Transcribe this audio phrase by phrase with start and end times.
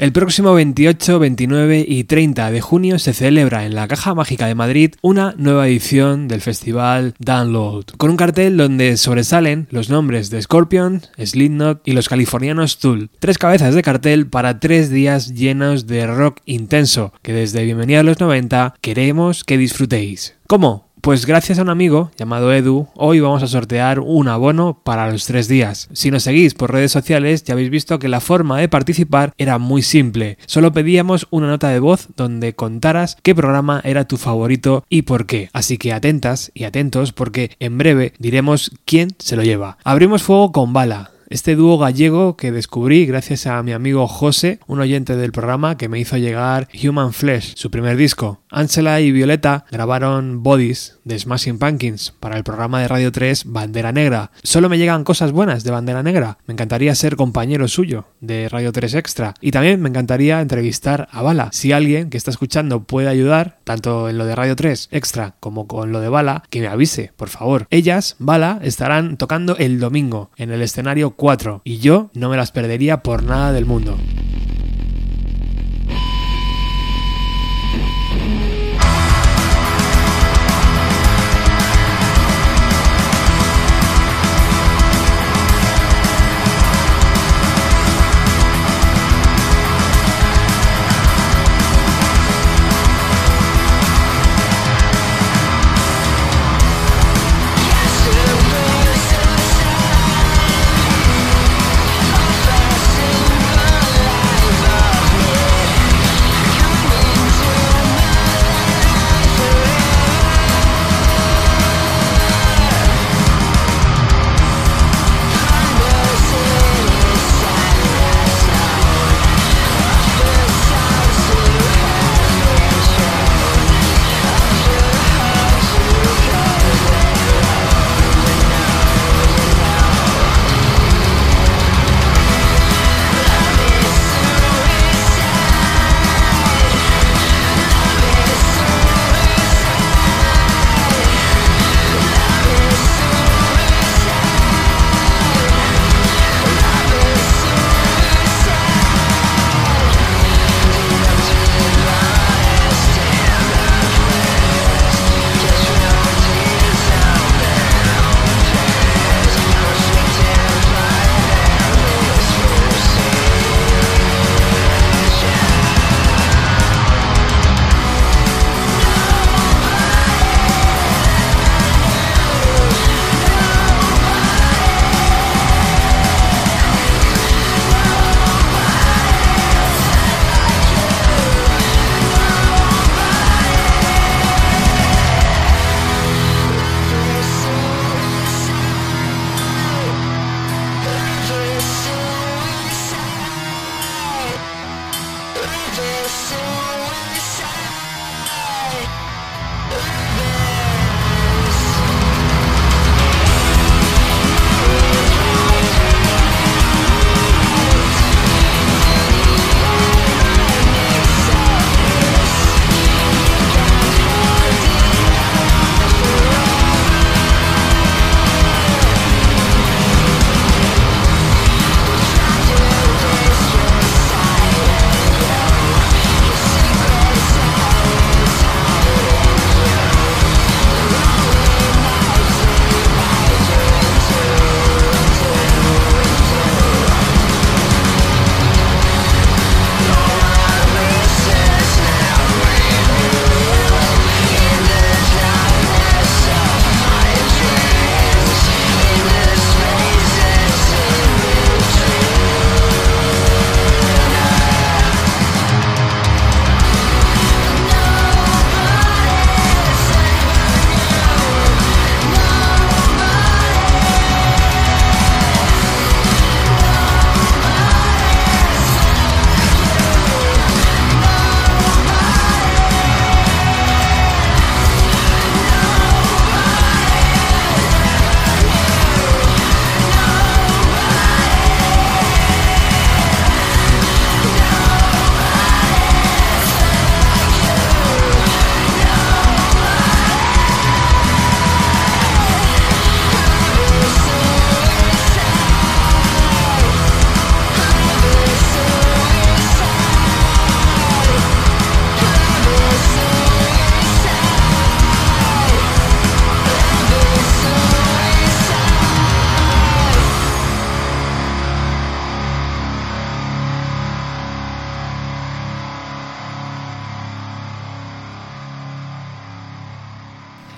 [0.00, 4.54] El próximo 28, 29 y 30 de junio se celebra en la Caja Mágica de
[4.54, 10.40] Madrid una nueva edición del festival Download, con un cartel donde sobresalen los nombres de
[10.40, 13.10] Scorpion, Slipknot y los californianos Tool.
[13.18, 18.02] Tres cabezas de cartel para tres días llenos de rock intenso, que desde Bienvenida a
[18.02, 20.34] los 90 queremos que disfrutéis.
[20.46, 20.89] ¿Cómo?
[21.00, 25.24] Pues gracias a un amigo llamado Edu, hoy vamos a sortear un abono para los
[25.24, 25.88] tres días.
[25.94, 29.56] Si nos seguís por redes sociales ya habéis visto que la forma de participar era
[29.56, 30.36] muy simple.
[30.44, 35.24] Solo pedíamos una nota de voz donde contaras qué programa era tu favorito y por
[35.24, 35.48] qué.
[35.54, 39.78] Así que atentas y atentos porque en breve diremos quién se lo lleva.
[39.84, 44.80] Abrimos fuego con bala este dúo gallego que descubrí gracias a mi amigo José, un
[44.80, 48.40] oyente del programa que me hizo llegar Human Flesh, su primer disco.
[48.50, 53.92] Ángela y Violeta grabaron Bodies de Smashing Pumpkins para el programa de Radio 3 Bandera
[53.92, 54.32] Negra.
[54.42, 56.38] Solo me llegan cosas buenas de Bandera Negra.
[56.46, 59.34] Me encantaría ser compañero suyo de Radio 3 Extra.
[59.40, 61.50] Y también me encantaría entrevistar a Bala.
[61.52, 65.68] Si alguien que está escuchando puede ayudar, tanto en lo de Radio 3 Extra como
[65.68, 67.68] con lo de Bala, que me avise, por favor.
[67.70, 72.50] Ellas, Bala, estarán tocando el domingo en el escenario 4 y yo no me las
[72.50, 73.98] perdería por nada del mundo.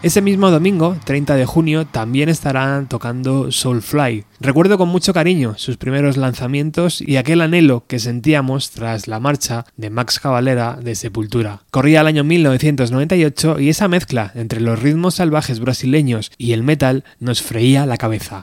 [0.03, 4.25] Ese mismo domingo, 30 de junio, también estarán tocando Soulfly.
[4.41, 9.65] Recuerdo con mucho cariño sus primeros lanzamientos y aquel anhelo que sentíamos tras la marcha
[9.77, 11.63] de Max Cavalera de Sepultura.
[11.71, 17.05] Corría el año 1998 y esa mezcla entre los ritmos salvajes brasileños y el metal
[17.21, 18.43] nos freía la cabeza.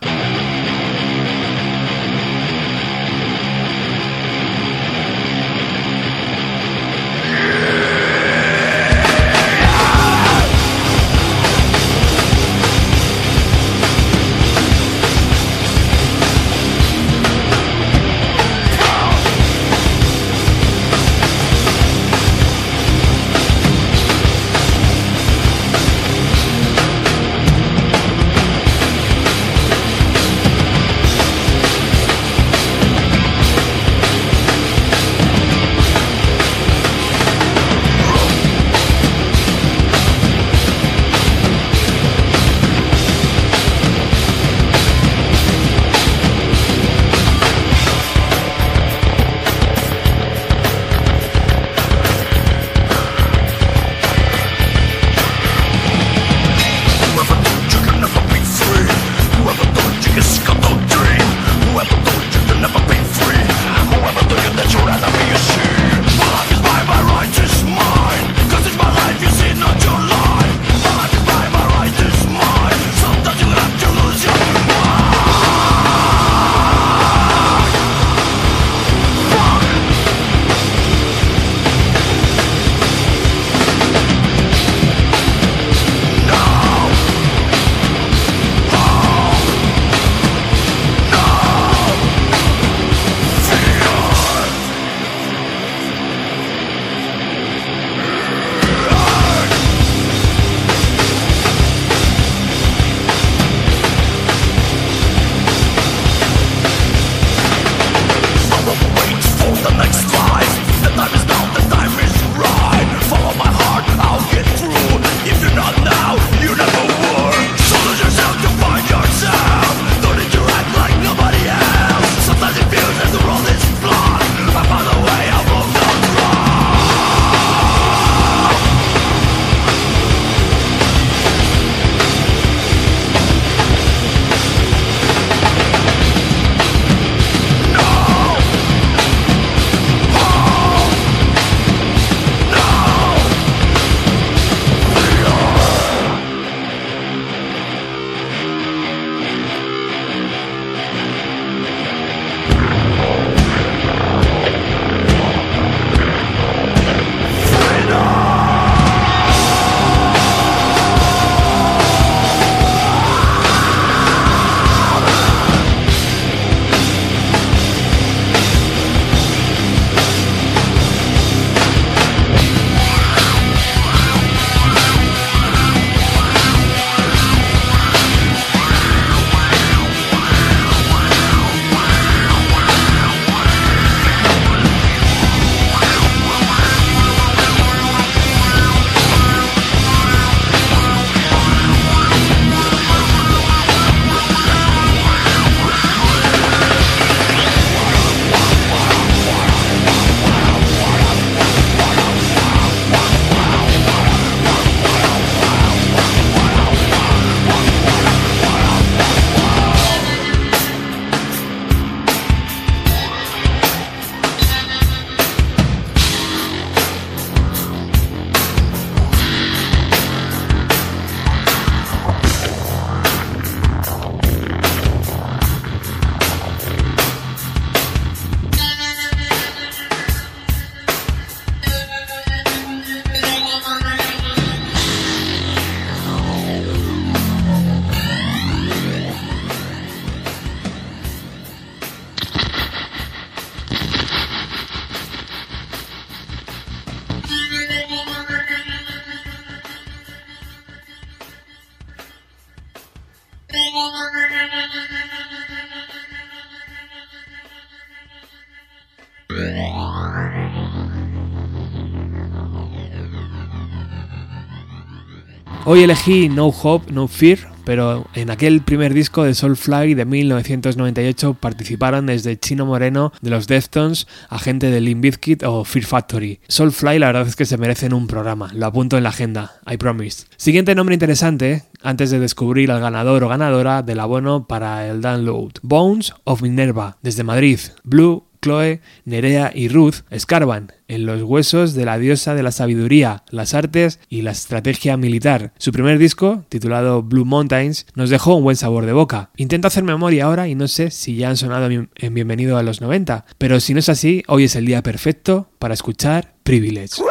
[265.66, 271.36] Hoy elegí No Hope, No Fear pero en aquel primer disco de Soulfly de 1998
[271.36, 276.40] participaron desde Chino Moreno de los Deftones a gente de Limp Bizkit o Fear Factory.
[276.48, 279.78] Soulfly la verdad es que se merecen un programa, lo apunto en la agenda, I
[279.78, 280.26] promise.
[280.36, 285.52] Siguiente nombre interesante, antes de descubrir al ganador o ganadora del abono para el download.
[285.62, 287.60] Bones of Minerva, desde Madrid.
[287.84, 293.24] Blue Chloe, Nerea y Ruth escarban en los huesos de la diosa de la sabiduría,
[293.30, 295.54] las artes y la estrategia militar.
[295.58, 299.30] Su primer disco, titulado Blue Mountains, nos dejó un buen sabor de boca.
[299.38, 302.82] Intento hacer memoria ahora y no sé si ya han sonado en Bienvenido a los
[302.82, 307.02] 90, pero si no es así, hoy es el día perfecto para escuchar Privilege.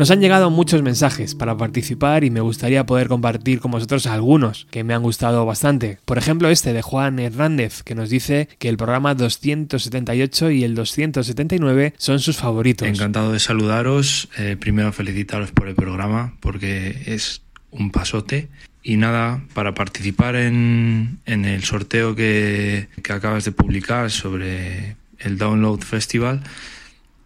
[0.00, 4.66] Nos han llegado muchos mensajes para participar y me gustaría poder compartir con vosotros algunos
[4.70, 5.98] que me han gustado bastante.
[6.06, 10.74] Por ejemplo, este de Juan Hernández, que nos dice que el programa 278 y el
[10.74, 12.88] 279 son sus favoritos.
[12.88, 14.30] Encantado de saludaros.
[14.38, 18.48] Eh, primero felicitaros por el programa porque es un pasote.
[18.82, 26.42] Y nada, para participar en, el sorteo que acabas de publicar sobre el Download Festival,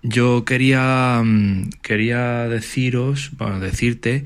[0.04, 4.24] yo quería, mm, quería deciros, bueno, decirte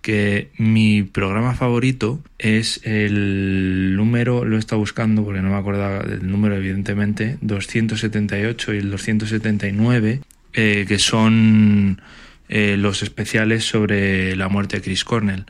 [0.00, 5.98] que mi programa favorito es el número, lo he estado buscando porque no me acordaba
[6.00, 10.22] del número evidentemente, 278 y el 279,
[10.54, 12.00] eh, que son
[12.48, 15.44] eh, los especiales sobre la muerte de Chris Cornell.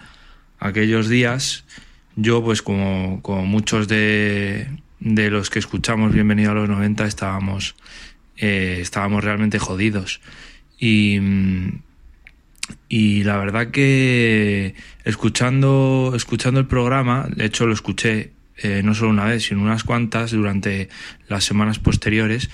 [0.58, 1.64] Aquellos días,
[2.16, 4.66] yo pues como, como muchos de,
[4.98, 7.76] de los que escuchamos Bienvenido a los 90 estábamos
[8.38, 10.20] eh, estábamos realmente jodidos.
[10.78, 11.18] Y,
[12.88, 14.74] y la verdad que
[15.04, 19.84] escuchando, escuchando el programa, de hecho lo escuché eh, no solo una vez, sino unas
[19.84, 20.88] cuantas durante
[21.28, 22.50] las semanas posteriores,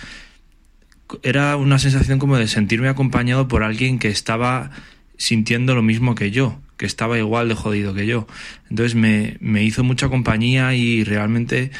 [1.22, 4.70] era una sensación como de sentirme acompañado por alguien que estaba
[5.16, 8.26] sintiendo lo mismo que yo, que estaba igual de jodido que yo.
[8.68, 11.70] Entonces me, me hizo mucha compañía y realmente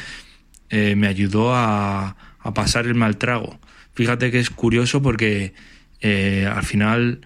[0.69, 3.59] eh, me ayudó a, a pasar el mal trago.
[3.95, 5.53] Fíjate que es curioso porque
[6.01, 7.21] eh, al final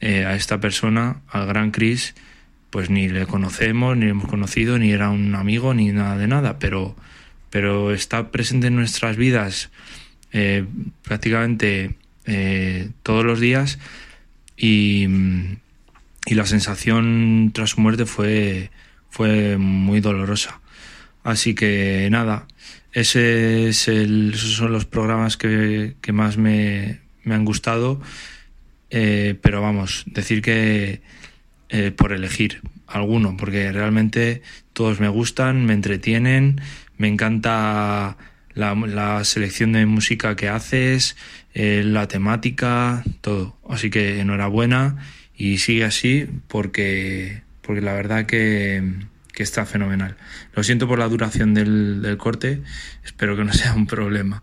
[0.00, 2.14] eh, a esta persona, al gran Chris,
[2.70, 6.26] pues ni le conocemos, ni le hemos conocido, ni era un amigo, ni nada de
[6.26, 6.96] nada, pero,
[7.50, 9.70] pero está presente en nuestras vidas
[10.32, 10.64] eh,
[11.02, 11.96] prácticamente
[13.02, 13.80] todos los días
[14.56, 15.08] y,
[16.26, 18.70] y, la sensación tras su muerte fue,
[19.10, 20.60] fue muy dolorosa.
[21.24, 22.46] Así que nada,
[22.92, 28.00] ese es el, esos son los programas que, más me, han gustado.
[28.90, 31.00] Eh, pero vamos, decir que
[31.68, 36.60] eh, por elegir alguno, porque realmente todos me gustan, me entretienen,
[36.96, 38.16] me encanta
[38.54, 41.16] la, selección de música que haces,
[41.54, 43.56] eh, la temática, todo.
[43.68, 44.96] Así que enhorabuena
[45.36, 48.82] y sigue así porque, porque la verdad que
[49.40, 50.16] que está fenomenal.
[50.52, 52.60] Lo siento por la duración del, corte,
[53.02, 54.42] espero que no sea un problema.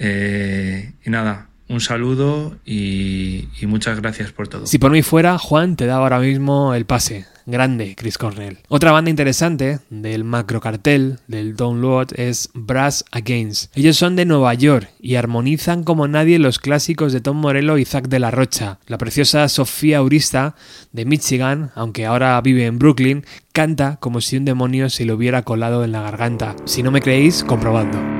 [0.00, 4.66] Eh, y nada, un saludo y, y, muchas gracias por todo.
[4.66, 7.24] Si por mí fuera, Juan te da ahora mismo el pase.
[7.46, 8.58] Grande, Chris Cornell.
[8.68, 13.76] Otra banda interesante del macro cartel del download es Brass Against.
[13.76, 17.84] Ellos son de Nueva York y armonizan como nadie los clásicos de Tom Morello y
[17.84, 18.80] Zack de la Rocha.
[18.86, 20.56] La preciosa Sofía Urista
[20.92, 25.42] de Michigan, aunque ahora vive en Brooklyn, canta como si un demonio se le hubiera
[25.42, 26.56] colado en la garganta.
[26.64, 28.15] Si no me creéis, comprobadlo.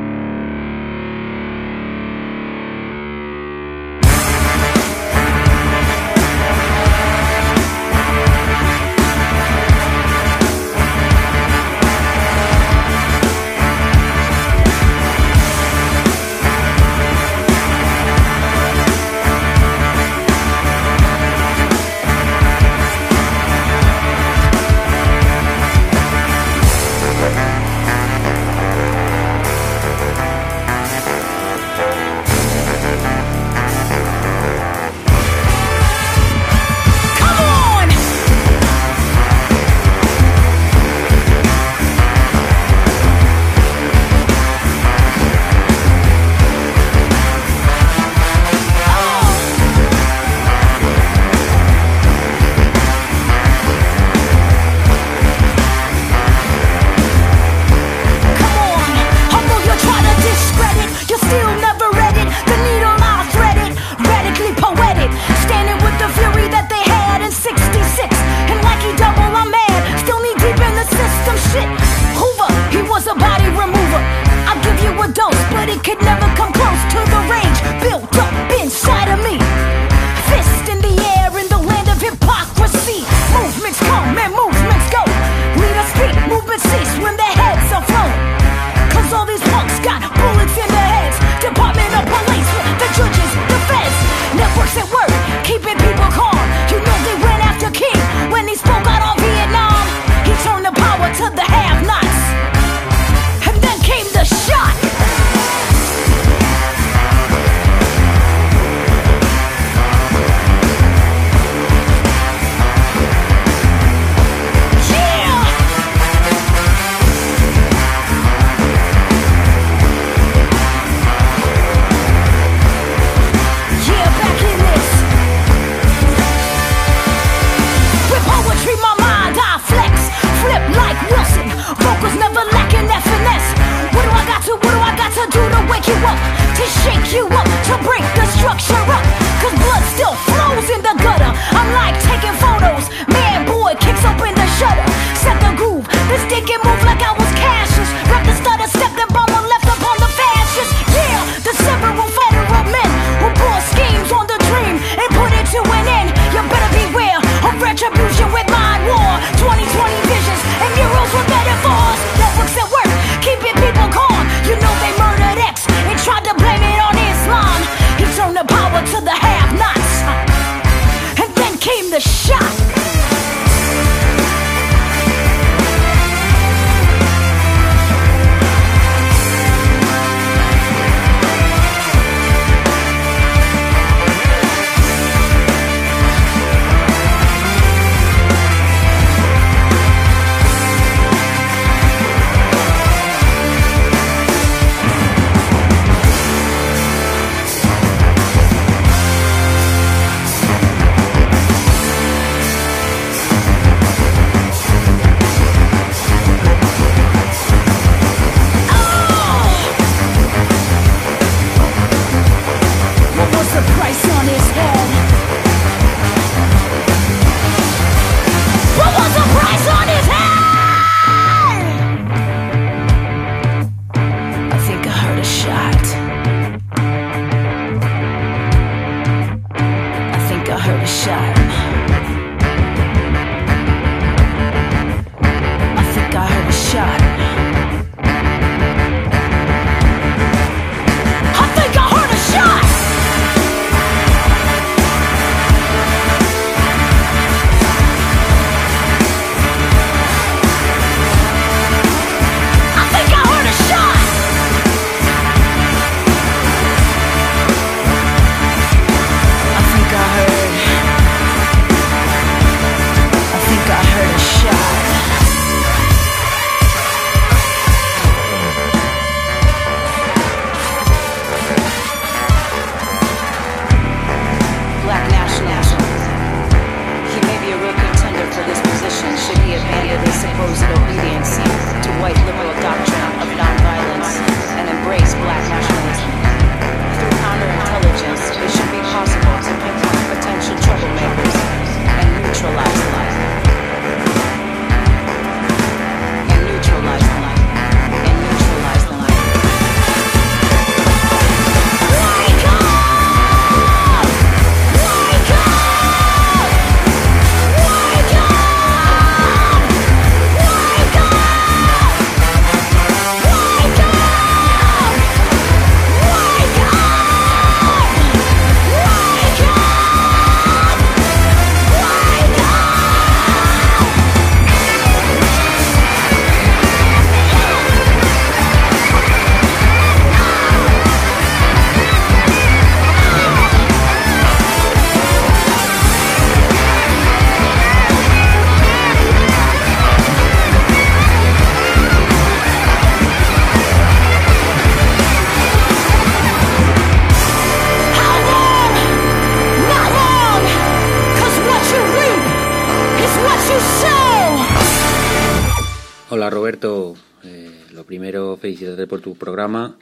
[359.37, 359.77] Programa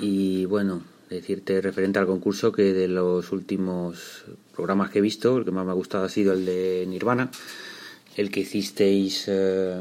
[0.00, 4.24] y bueno, decirte referente al concurso que de los últimos
[4.56, 7.30] programas que he visto, el que más me ha gustado ha sido el de Nirvana,
[8.16, 9.76] el que hicisteis eh,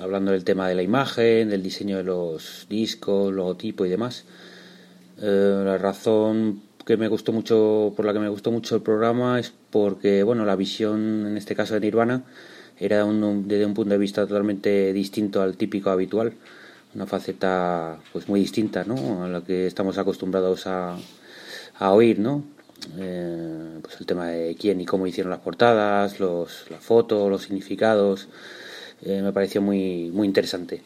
[0.00, 4.24] hablando del tema de la imagen, del diseño de los discos, logotipo y demás.
[5.20, 9.38] Eh, la razón que me gustó mucho, por la que me gustó mucho el programa
[9.38, 12.24] es porque, bueno, la visión en este caso de Nirvana
[12.80, 16.32] era un- desde un punto de vista totalmente distinto al típico habitual,
[16.94, 19.24] una faceta pues muy distinta, ¿no?
[19.24, 20.96] A la que estamos acostumbrados a,
[21.78, 22.44] a oír, ¿no?
[22.98, 27.42] Eh, pues el tema de quién y cómo hicieron las portadas, los, las fotos, los
[27.42, 28.28] significados,
[29.02, 30.82] eh, me pareció muy, muy interesante.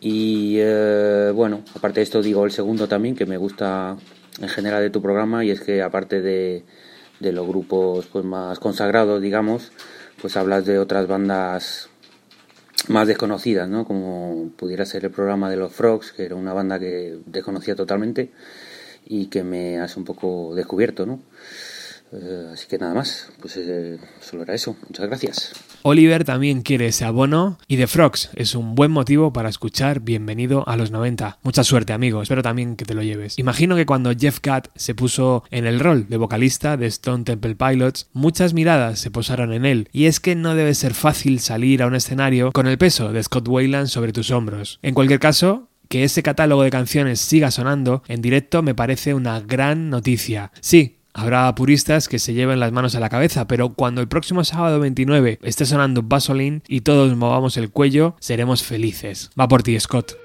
[0.00, 3.96] Y eh, bueno, aparte de esto digo el segundo también, que me gusta
[4.40, 6.64] en general de tu programa, y es que aparte de,
[7.20, 9.72] de los grupos pues más consagrados, digamos,
[10.20, 11.88] pues hablas de otras bandas
[12.88, 13.84] más desconocidas, ¿no?
[13.84, 18.30] Como pudiera ser el programa de los Frogs, que era una banda que desconocía totalmente
[19.06, 21.20] y que me has un poco descubierto, ¿no?
[22.12, 24.76] Eh, así que nada más, pues eh, solo era eso.
[24.88, 25.52] Muchas gracias.
[25.82, 30.68] Oliver también quiere ese abono y The Frogs es un buen motivo para escuchar Bienvenido
[30.68, 31.38] a los 90.
[31.42, 33.38] Mucha suerte amigo, espero también que te lo lleves.
[33.38, 37.54] Imagino que cuando Jeff Cat se puso en el rol de vocalista de Stone Temple
[37.54, 41.82] Pilots, muchas miradas se posaron en él y es que no debe ser fácil salir
[41.82, 44.80] a un escenario con el peso de Scott Wayland sobre tus hombros.
[44.82, 49.40] En cualquier caso, que ese catálogo de canciones siga sonando en directo me parece una
[49.40, 50.52] gran noticia.
[50.60, 54.44] Sí, Habrá puristas que se lleven las manos a la cabeza, pero cuando el próximo
[54.44, 59.30] sábado 29 esté sonando Vaseline y todos movamos el cuello, seremos felices.
[59.38, 60.16] Va por ti, Scott.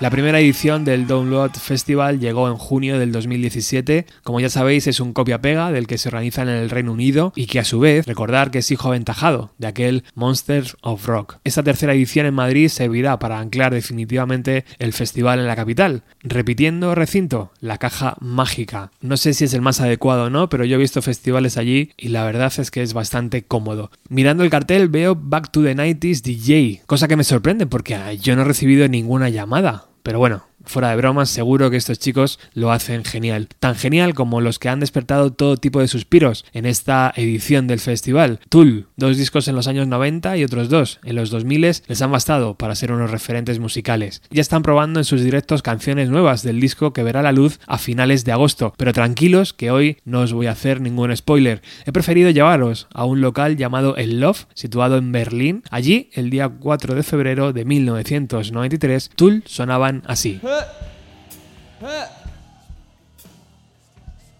[0.00, 4.06] La primera edición del Download Festival llegó en junio del 2017.
[4.22, 7.44] Como ya sabéis, es un copia-pega del que se organiza en el Reino Unido y
[7.44, 11.36] que a su vez, recordar que es hijo aventajado de aquel Monsters of Rock.
[11.44, 16.02] Esta tercera edición en Madrid servirá para anclar definitivamente el festival en la capital.
[16.22, 18.92] Repitiendo recinto, la caja mágica.
[19.02, 21.90] No sé si es el más adecuado o no, pero yo he visto festivales allí
[21.98, 23.90] y la verdad es que es bastante cómodo.
[24.08, 28.34] Mirando el cartel veo Back to the 90s DJ, cosa que me sorprende porque yo
[28.34, 29.89] no he recibido ninguna llamada.
[30.02, 33.48] Pero bueno, fuera de bromas, seguro que estos chicos lo hacen genial.
[33.58, 37.80] Tan genial como los que han despertado todo tipo de suspiros en esta edición del
[37.80, 38.40] festival.
[38.48, 42.12] Tool, dos discos en los años 90 y otros dos en los 2000 les han
[42.12, 44.22] bastado para ser unos referentes musicales.
[44.30, 47.78] Ya están probando en sus directos canciones nuevas del disco que verá la luz a
[47.78, 51.60] finales de agosto, pero tranquilos que hoy no os voy a hacer ningún spoiler.
[51.84, 55.62] He preferido llevaros a un local llamado El Love, situado en Berlín.
[55.70, 60.40] Allí, el día 4 de febrero de 1993, Tool sonaban así.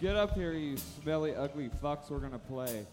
[0.01, 2.11] Get up here, you smelly, ugly fucks.
[2.11, 2.87] We're gonna play.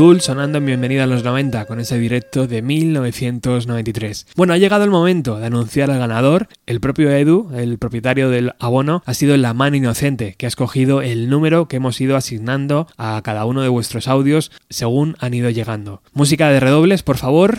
[0.00, 4.28] Sonando en Bienvenida a los 90 con ese directo de 1993.
[4.34, 6.48] Bueno, ha llegado el momento de anunciar al ganador.
[6.64, 11.02] El propio Edu, el propietario del abono, ha sido la mano inocente que ha escogido
[11.02, 15.50] el número que hemos ido asignando a cada uno de vuestros audios según han ido
[15.50, 16.00] llegando.
[16.14, 17.58] Música de redobles, por favor.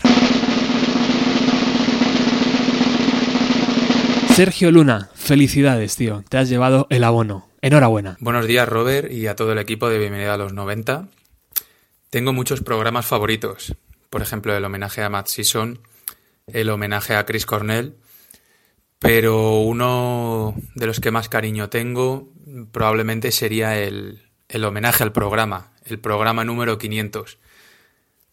[4.34, 6.24] Sergio Luna, felicidades, tío.
[6.28, 7.50] Te has llevado el abono.
[7.62, 8.18] Enhorabuena.
[8.20, 11.08] Buenos días, Robert, y a todo el equipo de Bienvenida a los 90.
[12.12, 13.74] Tengo muchos programas favoritos.
[14.10, 15.80] Por ejemplo, el homenaje a Matt Season,
[16.46, 17.96] el homenaje a Chris Cornell.
[19.00, 22.30] Pero uno de los que más cariño tengo
[22.74, 27.38] probablemente sería el, el homenaje al programa, el programa número 500.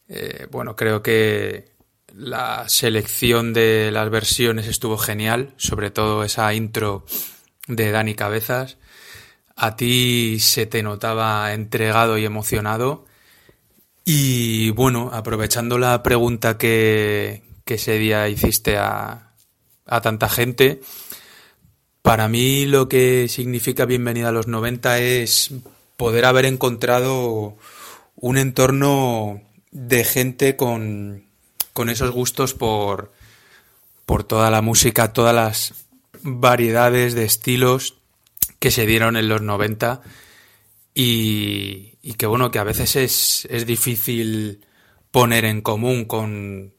[0.08, 1.70] Eh, bueno, creo que
[2.12, 7.06] la selección de las versiones estuvo genial, sobre todo esa intro
[7.68, 8.76] de Dani Cabezas.
[9.54, 13.06] A ti se te notaba entregado y emocionado.
[14.10, 19.34] Y bueno, aprovechando la pregunta que, que ese día hiciste a,
[19.84, 20.80] tanta gente,
[22.00, 25.50] para mí lo que significa bienvenida a los 90 es
[25.98, 27.58] poder haber encontrado
[28.16, 29.42] un entorno
[29.72, 31.26] de gente con,
[31.74, 33.12] con esos gustos por,
[34.06, 35.74] por toda la música, todas las
[36.22, 37.98] variedades de estilos
[38.58, 40.00] que se dieron en los 90
[40.94, 44.64] y, que bueno, que a veces es, es difícil
[45.10, 46.74] poner en común con,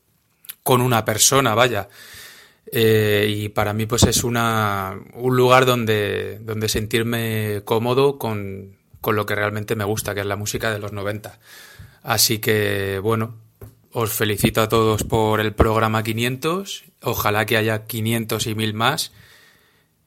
[0.64, 1.90] con una persona, vaya.
[2.72, 9.16] Eh, y para mí pues es una, un lugar donde, donde sentirme cómodo con, con
[9.16, 11.40] lo que realmente me gusta, que es la música de los 90.
[12.04, 13.36] Así que bueno,
[13.92, 16.84] os felicito a todos por el programa 500.
[17.02, 19.12] Ojalá que haya 500 y 1000 más.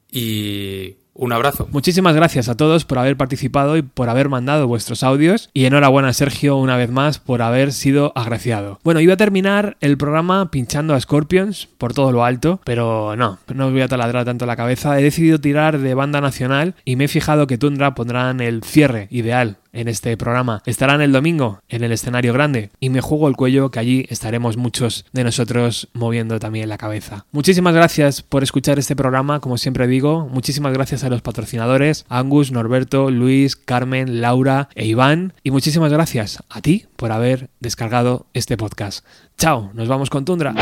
[0.09, 1.67] Y un abrazo.
[1.71, 5.49] Muchísimas gracias a todos por haber participado y por haber mandado vuestros audios.
[5.53, 8.79] Y enhorabuena, Sergio, una vez más por haber sido agraciado.
[8.83, 13.39] Bueno, iba a terminar el programa pinchando a Scorpions por todo lo alto, pero no,
[13.53, 14.99] no os voy a taladrar tanto la cabeza.
[14.99, 19.07] He decidido tirar de banda nacional y me he fijado que Tundra pondrán el cierre
[19.11, 20.61] ideal en este programa.
[20.65, 24.55] Estarán el domingo en el escenario grande y me juego el cuello que allí estaremos
[24.57, 27.25] muchos de nosotros moviendo también la cabeza.
[27.31, 30.29] Muchísimas gracias por escuchar este programa, como siempre digo.
[30.31, 35.33] Muchísimas gracias a los patrocinadores Angus, Norberto, Luis, Carmen, Laura e Iván.
[35.43, 39.05] Y muchísimas gracias a ti por haber descargado este podcast.
[39.37, 40.53] Chao, nos vamos con Tundra.